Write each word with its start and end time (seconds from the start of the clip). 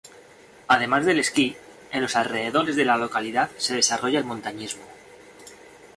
Además 0.67 1.05
del 1.05 1.19
esquí, 1.19 1.55
en 1.91 2.01
los 2.01 2.15
alrededores 2.15 2.75
de 2.75 2.85
la 2.85 2.97
localidad 2.97 3.51
se 3.57 3.75
desarrolla 3.75 4.17
el 4.17 4.25
montañismo. 4.25 4.81